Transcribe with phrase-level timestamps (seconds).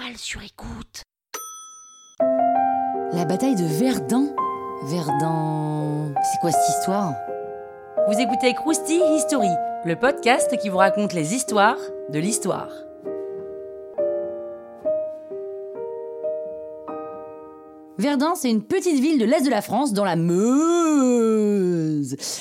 [0.00, 1.02] toile sur écoute.
[3.12, 4.28] La bataille de Verdun
[4.84, 6.14] Verdun.
[6.22, 7.14] C'est quoi cette histoire?
[8.08, 9.50] Vous écoutez Krusty History,
[9.84, 11.78] le podcast qui vous raconte les histoires
[12.10, 12.70] de l'histoire.
[18.00, 20.46] Verdun, c'est une petite ville de l'est de la France, dans la Meuse.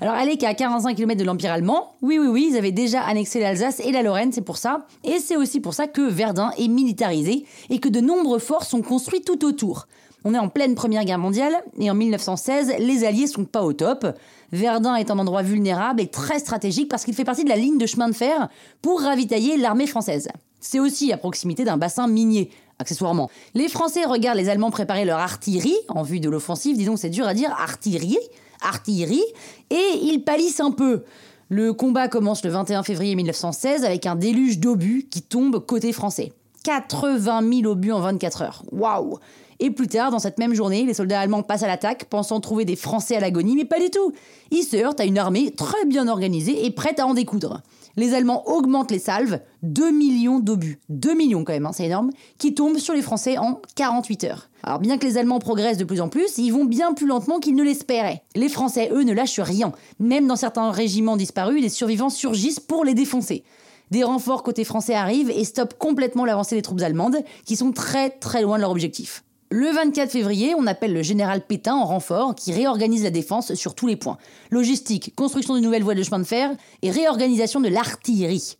[0.00, 1.96] Alors, elle est qu'à 45 km de l'Empire allemand.
[2.02, 4.86] Oui, oui, oui, ils avaient déjà annexé l'Alsace et la Lorraine, c'est pour ça.
[5.02, 8.80] Et c'est aussi pour ça que Verdun est militarisé et que de nombreux forts sont
[8.80, 9.88] construits tout autour.
[10.22, 13.72] On est en pleine Première Guerre mondiale et en 1916, les Alliés sont pas au
[13.72, 14.06] top.
[14.52, 17.78] Verdun est un endroit vulnérable et très stratégique parce qu'il fait partie de la ligne
[17.78, 18.48] de chemin de fer
[18.82, 20.28] pour ravitailler l'armée française.
[20.60, 23.30] C'est aussi à proximité d'un bassin minier, accessoirement.
[23.54, 27.26] Les Français regardent les Allemands préparer leur artillerie en vue de l'offensive, disons c'est dur
[27.26, 28.18] à dire, artillerie,
[28.62, 29.24] artillerie,
[29.70, 31.04] et ils pâlissent un peu.
[31.48, 36.32] Le combat commence le 21 février 1916 avec un déluge d'obus qui tombe côté français.
[36.64, 38.62] 80 000 obus en 24 heures.
[38.70, 39.18] Waouh
[39.58, 42.64] Et plus tard, dans cette même journée, les soldats allemands passent à l'attaque, pensant trouver
[42.64, 44.12] des Français à l'agonie, mais pas du tout.
[44.50, 47.62] Ils se heurtent à une armée très bien organisée et prête à en découdre.
[47.96, 52.10] Les Allemands augmentent les salves, 2 millions d'obus, 2 millions quand même, hein, c'est énorme,
[52.38, 54.48] qui tombent sur les Français en 48 heures.
[54.62, 57.40] Alors bien que les Allemands progressent de plus en plus, ils vont bien plus lentement
[57.40, 58.22] qu'ils ne l'espéraient.
[58.36, 59.72] Les Français, eux, ne lâchent rien.
[59.98, 63.42] Même dans certains régiments disparus, les survivants surgissent pour les défoncer.
[63.90, 68.10] Des renforts côté français arrivent et stoppent complètement l'avancée des troupes allemandes, qui sont très
[68.10, 69.24] très loin de leur objectif.
[69.50, 73.74] Le 24 février, on appelle le général Pétain en renfort qui réorganise la défense sur
[73.74, 74.16] tous les points.
[74.50, 76.52] Logistique, construction de nouvelles voies de chemin de fer
[76.82, 78.56] et réorganisation de l'artillerie.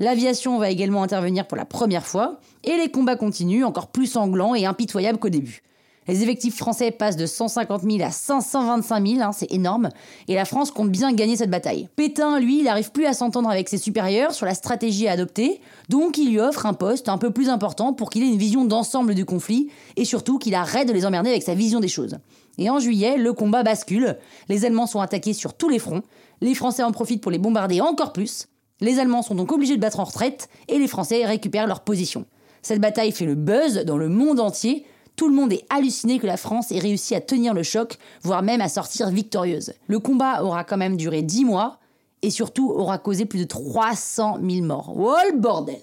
[0.00, 4.56] L'aviation va également intervenir pour la première fois et les combats continuent encore plus sanglants
[4.56, 5.62] et impitoyables qu'au début.
[6.08, 9.90] Les effectifs français passent de 150 000 à 525 000, hein, c'est énorme,
[10.26, 11.88] et la France compte bien gagner cette bataille.
[11.94, 16.18] Pétain, lui, n'arrive plus à s'entendre avec ses supérieurs sur la stratégie à adopter, donc
[16.18, 19.14] il lui offre un poste un peu plus important pour qu'il ait une vision d'ensemble
[19.14, 22.18] du conflit, et surtout qu'il arrête de les emmerder avec sa vision des choses.
[22.58, 26.02] Et en juillet, le combat bascule, les Allemands sont attaqués sur tous les fronts,
[26.40, 28.48] les Français en profitent pour les bombarder encore plus,
[28.80, 32.26] les Allemands sont donc obligés de battre en retraite, et les Français récupèrent leur position.
[32.62, 34.84] Cette bataille fait le buzz dans le monde entier,
[35.16, 38.42] tout le monde est halluciné que la France ait réussi à tenir le choc, voire
[38.42, 39.74] même à sortir victorieuse.
[39.86, 41.78] Le combat aura quand même duré 10 mois
[42.22, 44.92] et surtout aura causé plus de 300 000 morts.
[44.96, 45.80] Oh le bordel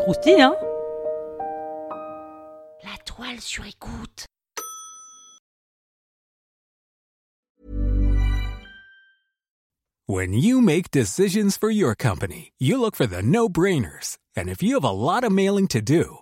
[0.00, 0.56] Croustille, hein?
[2.82, 4.26] La toile sur écoute.
[10.08, 14.18] When you make decisions for your company, you look for the no-brainers.
[14.36, 16.21] And if you have a lot of mailing to do,